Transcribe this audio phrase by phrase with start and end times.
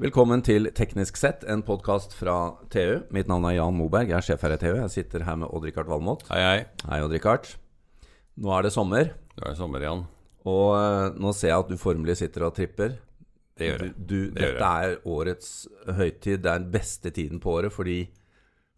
[0.00, 2.34] Velkommen til Teknisk sett, en podkast fra
[2.72, 3.02] TU.
[3.12, 4.70] Mitt navn er Jan Moberg, jeg er sjef her i TU.
[4.78, 6.22] Jeg sitter her med Odd-Rikard Valmot.
[6.30, 6.62] Hei, hei.
[6.88, 7.50] Hei, Odd-Rikard.
[8.40, 10.06] Nå er det sommer, Nå er det sommer Jan.
[10.48, 12.94] og eh, nå ser jeg at du formelig sitter og tripper.
[13.60, 13.94] Det gjør Du, jeg.
[14.08, 15.50] du, Det gjør dette er årets
[15.98, 16.38] høytid.
[16.46, 17.98] Det er den beste tiden på året fordi,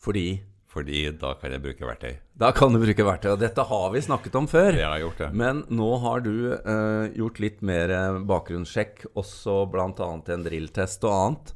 [0.03, 0.25] fordi
[0.73, 2.15] Fordi da kan jeg bruke verktøy.
[2.41, 3.35] Da kan du bruke verktøy.
[3.35, 4.73] Og dette har vi snakket om før.
[4.79, 5.29] Jeg har gjort det.
[5.37, 9.91] Men nå har du eh, gjort litt mer eh, bakgrunnssjekk, også bl.a.
[10.33, 11.53] en drilltest og annet.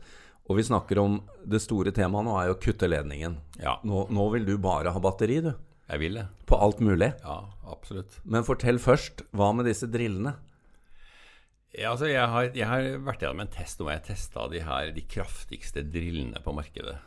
[0.47, 1.17] Og vi snakker om
[1.49, 3.39] det store temaet nå er jo å kutte ledningen.
[3.59, 5.55] Ja, Nå, nå vil du bare ha batteri, du.
[5.89, 6.27] jeg vil det.
[6.47, 7.09] På alt mulig.
[7.25, 7.41] Ja,
[7.73, 8.21] absolutt.
[8.23, 10.37] Men fortell først, hva med disse drillene?
[11.73, 14.93] Ja, altså, jeg har, jeg har vært gjennom en test hvor jeg testa de her,
[14.97, 16.99] de kraftigste drillene på markedet.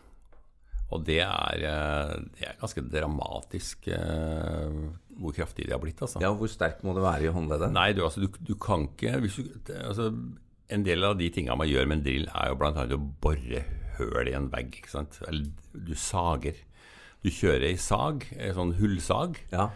[0.89, 4.77] Og det er, eh, det er ganske dramatisk eh,
[5.19, 6.21] hvor kraftig de har blitt, altså.
[6.23, 7.73] Ja, Hvor sterk må det være i håndleddet?
[7.75, 9.27] Nei, du, altså, du, du kan ikke du,
[9.83, 10.09] altså,
[10.69, 12.87] En del av de tingene man gjør med en drill, er jo bl.a.
[12.95, 13.61] å bore
[13.99, 14.79] høl i en vegg.
[14.79, 15.19] ikke sant?
[15.27, 16.57] Eller du sager.
[17.25, 19.69] Du kjører ei sag, ei sånn hullsag, Ja.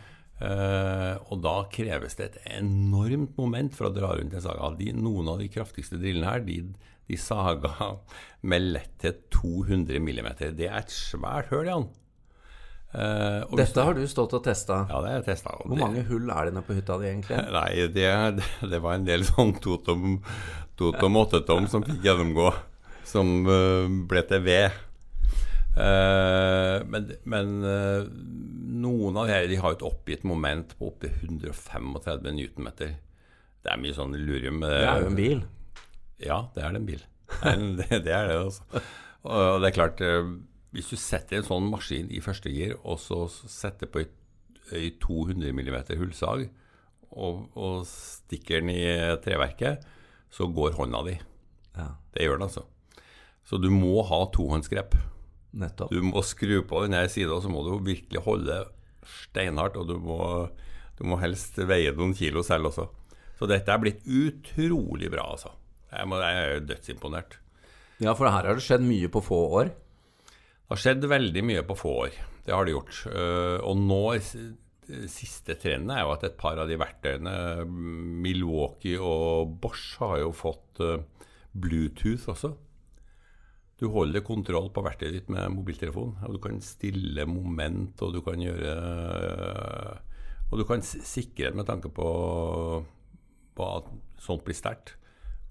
[0.44, 4.74] Uh, og da kreves det et enormt moment for å dra rundt en saga.
[4.76, 6.58] De, noen av de kraftigste drillene her, de,
[7.14, 7.74] de saga
[8.50, 10.52] med letthet 200 millimeter.
[10.58, 11.92] Det er et svært høl, Jan.
[12.94, 14.84] Uh, Dette har du stått og testa.
[14.86, 15.56] Ja, det har jeg testa.
[15.64, 17.40] Hvor mange hull er det nede på hytta di, egentlig?
[17.58, 18.10] Nei, det,
[18.70, 20.20] det var en del sånn totom,
[20.78, 22.52] totom åttetom som fikk gjennomgå,
[23.10, 24.82] som uh, ble til ved.
[25.74, 28.04] Uh, men men eh,
[28.84, 32.94] noen av disse de har et oppgitt moment på opptil 135 newtonmeter.
[33.64, 34.62] Det er mye sånn lurium.
[34.62, 35.44] Det er jo en bil.
[36.22, 37.06] Ja, det er det en bil.
[37.44, 38.82] Det er, det, altså.
[39.24, 40.34] Og det er klart, eh,
[40.76, 44.04] hvis du setter en sånn maskin i første gir, og så setter på
[44.74, 46.48] ei 200 mm hullsag,
[47.14, 48.84] og, og stikker den i
[49.22, 49.84] treverket,
[50.34, 51.18] så går hånda di.
[51.78, 52.66] Ja, Det gjør den, altså.
[53.46, 54.96] Så du må ha tohåndsgrep.
[55.54, 55.92] nettopp.
[55.92, 58.64] Du må skru på denne sida, så må du virkelig holde
[59.06, 60.20] steinhardt, og du må,
[60.98, 62.88] du må helst veie noen kilo selv også.
[63.38, 65.52] Så dette er blitt utrolig bra, altså.
[65.94, 67.40] Jeg, må, jeg er dødsimponert.
[68.04, 69.72] Ja, for her har det skjedd mye på få år.
[69.74, 72.20] Det har skjedd veldig mye på få år.
[72.44, 73.04] Det har det gjort.
[73.14, 74.04] Eh, Og nå
[75.08, 77.32] Siste trenden er jo at et par av de verktøyene,
[77.64, 81.06] Milwaukee og Bosch, har jo fått eh,
[81.56, 82.52] Bluetooth også.
[83.80, 86.18] Du holder kontroll på verktøyet ditt med mobiltelefon.
[86.28, 88.76] og Du kan stille moment, og du kan gjøre
[90.52, 92.10] Og du kan sikre sikre med tanke på,
[93.56, 93.88] på at
[94.22, 94.98] sånt blir sterkt.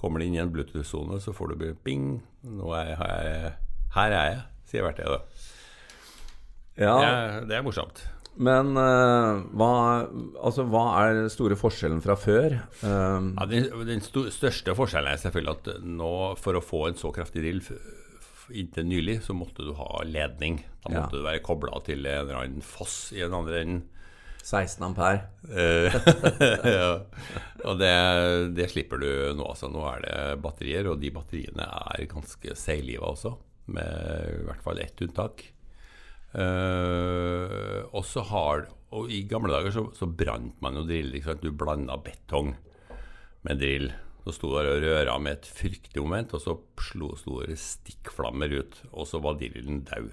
[0.03, 2.17] Kommer det inn i en Bluetooth-sone, så får du bing.
[2.43, 2.99] Nå er jeg,
[3.95, 4.43] her er jeg, er
[4.73, 5.21] sier verktøyet da.
[6.81, 8.03] Ja, Det, er, det er morsomt.
[8.43, 9.69] Men uh, hva,
[10.41, 12.55] altså, hva er den store forskjellen fra før?
[12.81, 17.13] Um, Ja, den den største forskjellen er selvfølgelig at nå, for å få en så
[17.13, 17.61] kraftig drill
[18.53, 20.63] inntil nylig, så måtte du ha ledning.
[20.83, 21.03] Da Ja.
[21.05, 23.83] måtte du være kobla til en eller annen foss i den andre enden.
[24.43, 25.23] 16 ampere.
[25.47, 25.95] Eh,
[26.77, 26.91] ja.
[27.63, 27.95] Og det,
[28.59, 29.09] det slipper du
[29.39, 29.71] nå, altså.
[29.71, 33.37] Nå er det batterier, og de batteriene er ganske seigliva også,
[33.73, 35.47] med i hvert fall ett unntak.
[36.33, 38.63] Uh, og så har
[38.97, 41.13] Og i gamle dager så, så brant man jo drill.
[41.17, 41.45] Ikke sant?
[41.45, 42.55] Du blanda betong
[43.47, 43.87] med drill.
[44.25, 48.53] Så sto der og røra med et fryktelig moment, og så slo, sto det stikkflammer
[48.55, 50.13] ut, og så var drillen daud.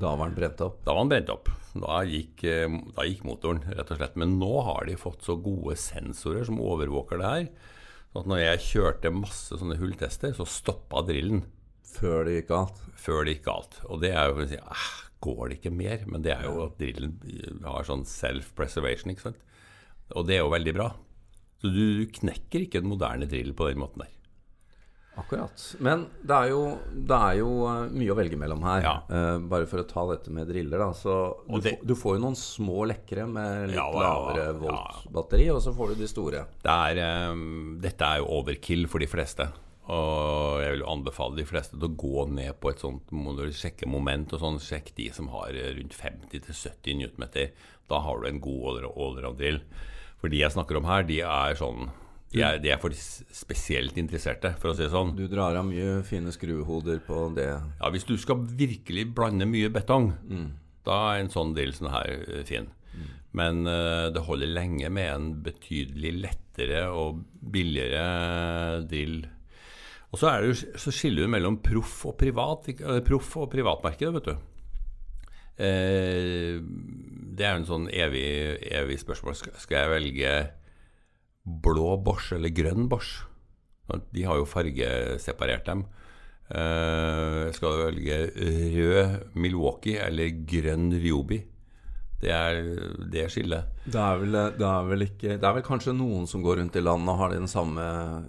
[0.00, 0.78] Da var den brent opp.
[0.86, 1.50] Da var den brent opp.
[1.76, 4.16] Da gikk, eh, da gikk motoren, rett og slett.
[4.16, 7.48] Men nå har de fått så gode sensorer som overvåker det her.
[8.14, 11.44] Så når jeg kjørte masse sånne hulltester, så stoppa drillen
[11.90, 12.80] Før det gikk galt.
[12.96, 13.80] før det gikk galt.
[13.90, 14.88] Og det er jo si eh,
[15.20, 16.04] Går det ikke mer?
[16.06, 17.18] Men det er jo at drillen
[17.66, 19.42] har sånn self-preservation, ikke sant.
[20.16, 20.86] Og det er jo veldig bra.
[21.60, 24.14] Så du knekker ikke en moderne drill på den måten der.
[25.18, 25.62] Akkurat.
[25.82, 26.60] Men det er jo,
[26.94, 28.84] det er jo eh, mye å velge mellom her.
[28.86, 28.92] Ja.
[29.10, 30.90] Uh, bare for å ta dette med driller, da.
[30.96, 31.16] Så
[31.48, 34.54] du, det- får, du får jo noen små lekre med litt Ja, lavere ja.
[34.62, 36.44] volt-batteri, og så får du de store.
[36.62, 37.02] Det er,
[37.34, 39.48] um, dette er jo overkill for de fleste.
[39.90, 43.10] Og jeg vil anbefale de fleste til å gå ned på et sånt
[43.58, 47.50] sjekke moment og sånn, sjekk de som har rundt 50-70 newtonmeter.
[47.90, 49.58] Da har du en god allround-drill.
[50.22, 51.88] For de jeg snakker om her, de er sånn
[52.30, 52.98] de er, de er for de
[53.34, 55.16] spesielt interesserte, for å si det sånn.
[55.18, 57.48] Du drar av mye fine skruehoder på det.
[57.50, 60.12] Ja, Hvis du skal virkelig blande mye betong,
[60.86, 62.68] da er en sånn drill sånn her fin.
[62.68, 62.70] fin.
[63.36, 67.22] Men uh, det holder lenge med en betydelig lettere og
[67.52, 69.22] billigere drill.
[70.10, 73.46] Og så, er det jo, så skiller du mellom proff og privat, eh, proff og
[73.52, 74.32] privatmarkedet, vet du.
[75.62, 76.56] Eh,
[77.38, 79.38] det er jo en sånn evig, evig spørsmål.
[79.38, 80.32] Skal jeg velge
[81.64, 83.24] blå Bosch eller grønn Bosch?
[84.14, 85.84] De har jo fargeseparert dem.
[86.50, 88.18] Uh, skal du velge
[88.74, 91.40] rød Milwaukee eller grønn Ryobi?
[92.20, 92.58] Det er
[93.10, 93.68] det skillet.
[93.86, 96.74] Det er, vel, det, er vel ikke, det er vel kanskje noen som går rundt
[96.76, 97.84] i landet og har samme,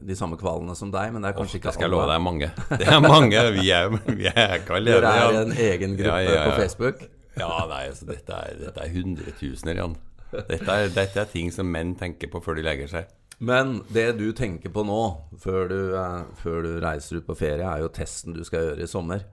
[0.07, 1.73] de samme kvalene som deg, men det er kanskje oh, ikke alle.
[1.73, 2.51] Det skal jeg love deg, mange.
[2.71, 3.41] Det er mange.
[3.57, 5.01] Vi er, vi er ikke alene.
[5.03, 6.45] Dere er en egen gruppe ja, ja, ja.
[6.47, 7.03] på Facebook?
[7.35, 9.99] Ja, nei, altså, dette, er, dette er hundretusener, Jan.
[10.31, 13.09] Dette er, dette er ting som menn tenker på før de legger seg.
[13.41, 15.01] Men det du tenker på nå,
[15.41, 18.85] før du, eh, før du reiser ut på ferie, er jo testen du skal gjøre
[18.85, 19.25] i sommer.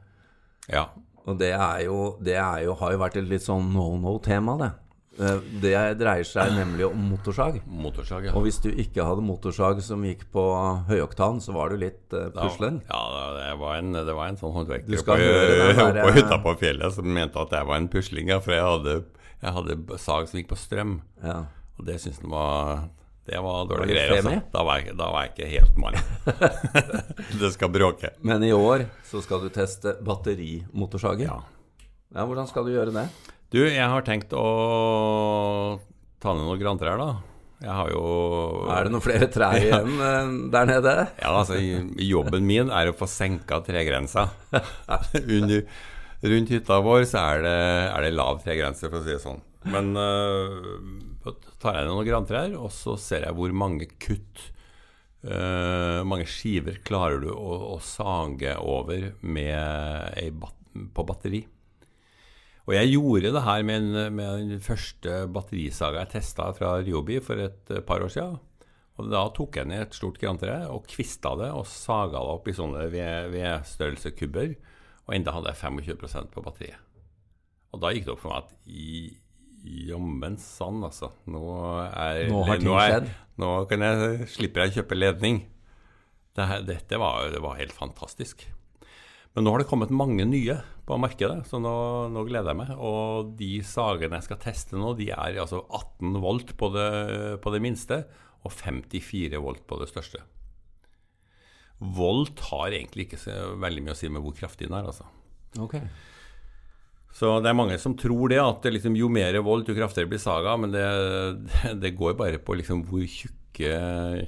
[0.72, 0.88] Ja.
[1.28, 4.56] Og det, er jo, det er jo, har jo vært et litt sånn no no-tema,
[4.62, 4.70] det.
[5.18, 7.58] Eh, det dreier seg nemlig om motorsag.
[7.66, 8.34] Motorsag, ja.
[8.38, 10.44] Og hvis du ikke hadde motorsag som gikk på
[10.88, 12.80] høyoktan, så var du litt uh, puslen.
[12.88, 13.02] Ja,
[13.36, 15.18] det var en, det var en sånn håndverker på,
[16.04, 18.96] på hytta på fjellet som mente at jeg var en pusling, for jeg hadde,
[19.42, 20.98] jeg hadde sag som gikk på strøm.
[21.22, 21.44] Ja.
[21.78, 22.88] Og det syntes han var
[23.28, 24.14] det var dårlige greier.
[24.16, 24.38] Altså.
[24.54, 25.96] Da, var jeg, da var jeg ikke helt mann.
[27.42, 28.14] det skal bråke.
[28.24, 31.28] Men i år så skal du teste batterimotorsager.
[31.28, 31.42] Ja.
[32.16, 32.24] ja.
[32.24, 33.04] Hvordan skal du gjøre det?
[33.52, 34.46] Du, jeg har tenkt å
[36.24, 37.10] ta ned noen grantrær, da.
[37.58, 38.02] Jeg har jo
[38.70, 40.94] Er det noen flere trær igjen eh, der nede?
[41.18, 44.28] Ja, altså jobben min er å få senka tregrensa.
[45.36, 45.64] Under,
[46.22, 47.58] rundt hytta vår så er det,
[47.92, 49.42] er det lav tregrense, for å si det sånn.
[49.68, 54.48] Men uh, tar jeg ned noen grantrær, og så ser jeg hvor mange kutt
[55.26, 60.54] uh, mange skiver klarer du å, å sage over bat
[60.94, 61.40] på batteri.
[62.68, 67.16] Og jeg gjorde det her med, en, med den første batterisaga jeg testa fra Ryobi
[67.24, 68.36] for et par år siden.
[68.98, 72.50] Og Da tok jeg ned et stort grantre og kvista det og saga det opp
[72.50, 74.52] i sånne vedstørrelsekubber.
[75.08, 76.84] Og enda hadde jeg 25% på batteriet.
[77.72, 78.92] Og da gikk det opp for meg at i,
[79.88, 81.10] Jammen sann, altså.
[81.28, 81.42] Nå,
[81.90, 83.08] er, nå har ting skjedd?
[83.42, 85.40] Nå kan jeg, slipper jeg å kjøpe ledning.
[86.38, 88.46] Dette, dette var, det var, helt fantastisk.
[89.34, 91.74] Men nå har det kommet mange nye på markedet, så nå,
[92.14, 92.72] nå, gleder jeg meg.
[92.78, 96.88] Og de sagene jeg skal teste nå, de er altså 18 volt på det,
[97.44, 98.02] på det minste
[98.46, 100.22] og 54 volt på det største.
[101.78, 105.06] Volt har egentlig ikke så veldig mye å si med hvor kraftig den er, altså.
[105.62, 105.84] Okay.
[107.14, 110.10] Så det er mange som tror det, at det liksom, jo mer vold, jo kraftigere
[110.10, 110.54] blir saga.
[110.60, 110.84] Men det,
[111.82, 113.72] det går bare på liksom hvor tjukke,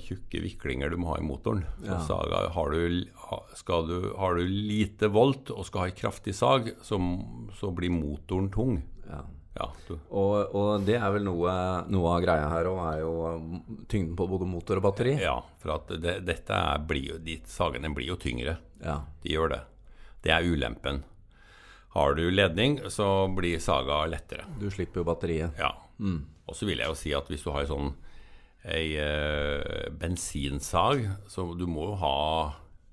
[0.06, 1.62] tjukke, viklinger du må ha i motoren.
[1.82, 2.00] Så ja.
[2.06, 3.05] saga, har, du,
[3.91, 6.99] du, har du lite volt og skal ha en kraftig sag, så,
[7.61, 8.81] så blir motoren tung.
[9.06, 9.23] Ja.
[9.60, 9.66] Ja,
[10.08, 11.52] og, og, det er vel noe,
[11.92, 13.58] noe av greia her òg, er jo um,
[13.90, 15.18] tyngden på både motor og batteri?
[15.20, 18.56] Ja, for at det, dette er, blir jo, de sagene blir jo tyngre.
[18.80, 19.02] Ja.
[19.20, 19.60] De gjør det.
[20.24, 21.02] Det er ulempen.
[21.92, 24.46] Har du ledning, så blir saga lettere.
[24.60, 25.58] Du slipper jo batteriet.
[25.58, 25.74] Ja.
[25.98, 26.22] Mm.
[26.46, 27.92] Og så vil jeg jo si at hvis du har sånn
[28.70, 32.16] ei eh, bensinsag, så du må jo ha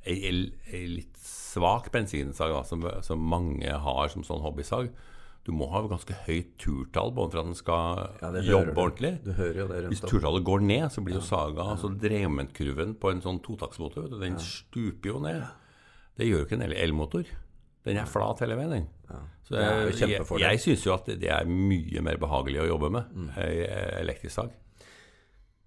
[0.07, 4.89] ei, ei litt svak bensinsag da, som, som, mange har som sånn hobbysag.
[5.47, 9.13] Du må ha ganske høyt turtall for at den skal ja, jobbe ordentlig.
[9.23, 11.75] Du hører jo det rundt Hvis turtallet går ned, så blir jo saga ja.
[11.77, 14.43] altså Drementkurven på en sånn totaktsmotor den ja.
[14.43, 15.45] stuper jo ned.
[16.19, 17.31] Det gjør jo ikke en elmotor.
[17.87, 18.87] Den er flat hele veien, den.
[19.07, 19.23] Ja.
[19.47, 23.13] Så jeg, jeg, jeg syns jo at det er mye mer behagelig å jobbe med
[23.15, 23.29] mm.
[24.01, 24.51] elektrisk sag.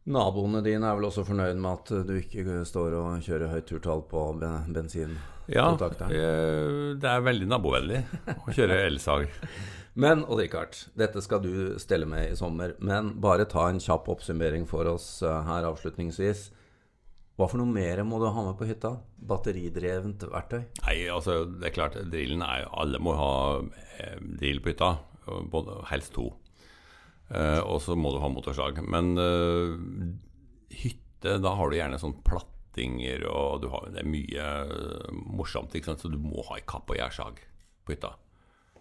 [0.08, 4.01] Naboene dine er vel også fornøyd med at du ikke står og kjører høyt turtall
[4.08, 5.19] på bensin?
[5.51, 9.29] Ja, det er veldig nabovennlig å kjøre elsag.
[10.01, 12.77] Men Odd Rikard, dette skal du stelle med i sommer.
[12.79, 16.46] Men bare ta en kjapp oppsummering for oss eh, her avslutningsvis.
[17.36, 18.94] Hva for noe mer må du ha med på hytta?
[19.31, 20.63] Batteridrevent verktøy?
[20.84, 23.32] Nei, altså det er klart, drillen er Alle må ha
[23.98, 24.94] eh, drill på hytta.
[25.51, 26.31] Både, helst to.
[27.31, 28.81] Eh, og så må du ha motorslag.
[28.91, 29.77] Men eh,
[30.82, 35.77] hytte, da har du gjerne sånn plattinger, og har, det er mye eh, morsomt.
[35.77, 37.44] Så du må ha ei kapp og gjærsag
[37.84, 38.17] på hytta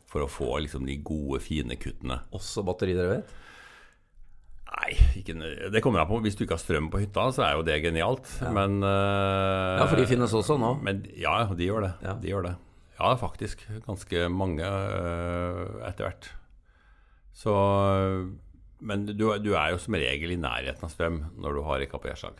[0.09, 2.23] for å få liksom, de gode, fine kuttene.
[2.33, 3.29] Også batteridrevet?
[4.69, 5.35] Nei, ikke,
[5.73, 6.19] det kommer an på.
[6.23, 8.25] Hvis du ikke har strøm på hytta, så er jo det genialt.
[8.41, 8.49] Ja.
[8.55, 10.75] Men uh, Ja, for de finnes også nå?
[10.85, 11.93] Men, ja, de gjør det.
[12.05, 12.15] Ja.
[12.21, 12.55] De gjør det.
[12.99, 13.63] Ja, faktisk.
[13.85, 16.31] Ganske mange uh, etter hvert.
[17.33, 17.53] Så
[18.79, 22.39] Men du, du, er jo som regel i nærheten av strøm når du har ekapiersag.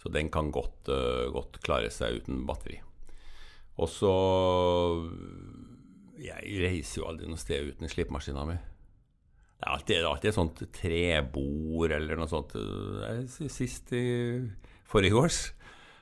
[0.00, 2.78] Så den kan godt, uh, godt klare seg uten batteri.
[3.80, 4.14] Og så
[6.20, 8.58] Jeg reiser jo aldri noe sted uten slippemaskina mi.
[9.60, 12.54] Det er alltid, alltid et sånt trebord eller noe sånt.
[13.28, 14.04] Sist i
[14.88, 15.40] forrige års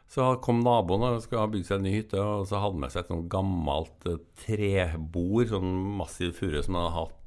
[0.09, 2.93] så kom naboen og skulle bygd seg en ny hytte, og så hadde han med
[2.95, 7.18] seg et sånt gammelt eh, trebord, sånn massiv furu som han hadde hatt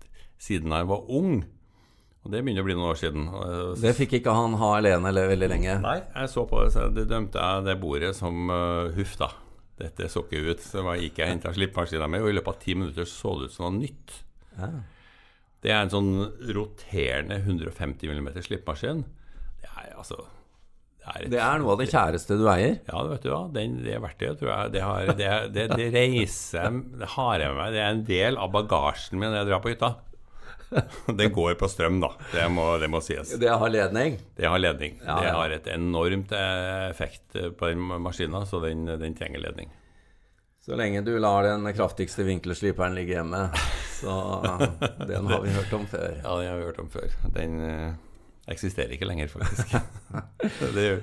[0.42, 1.42] siden jeg var ung.
[2.22, 3.30] Og Det begynner å bli noen år siden.
[3.82, 5.78] Det fikk ikke han ha alene eller veldig lenge?
[5.82, 9.32] Nei, jeg så på det, så det dømte jeg det bordet som uh, huff, da.
[9.82, 10.62] Dette så ikke ut.
[10.62, 13.34] Så jeg gikk jeg og henta slippemaskina mi, og i løpet av ti minutter så
[13.40, 14.20] det ut som noe nytt.
[14.60, 14.70] Ja.
[15.62, 16.14] Det er en sånn
[16.58, 19.02] roterende 150 mm slippmaskin.
[19.62, 20.20] Det er altså
[21.02, 22.78] det er, et, Det er noe av det kjæreste du eier.
[22.86, 23.42] Ja, vet du hva.
[23.54, 27.58] Den, det verktøyet tror jeg det, har, det, det, det reiser Det har jeg med
[27.58, 27.74] meg.
[27.74, 29.92] Det er en del av bagasjen min når jeg drar på hytta.
[31.20, 32.14] Det går på strøm, da.
[32.32, 33.34] Det må, det må sies.
[33.40, 34.18] Det har ledning.
[34.38, 34.98] Det har ledning.
[35.04, 39.72] Ja, Det har et enormt effekt på den maskina, så den, den trenger ledning.
[40.62, 43.48] Så lenge du lar den kraftigste vinkelsliperen ligge hjemme.
[43.98, 44.14] Så
[45.10, 46.20] den har vi hørt om før.
[46.24, 47.16] Ja, den har vi hørt om før.
[47.34, 47.94] Den eh,
[48.54, 49.74] eksisterer ikke lenger, faktisk.
[50.76, 51.02] det gjør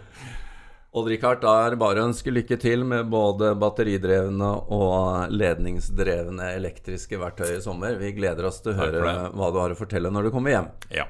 [0.98, 7.20] Odd-Rikard, da er det bare å ønske lykke til med både batteridrevne og ledningsdrevne elektriske
[7.20, 7.98] verktøy i sommer.
[8.00, 10.70] Vi gleder oss til å høre hva du har å fortelle når du kommer hjem.
[10.94, 11.08] Ja.